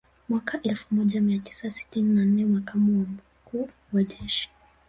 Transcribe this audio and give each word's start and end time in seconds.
Mwaka 0.29 0.61
elfu 0.61 0.95
moja 0.95 1.21
mia 1.21 1.39
tisa 1.39 1.71
sitini 1.71 2.15
na 2.15 2.25
nne 2.25 2.45
Makamu 2.45 2.99
wa 2.99 3.05
Mkuu 3.07 3.69
wa 3.93 4.03
Jeshi 4.03 4.49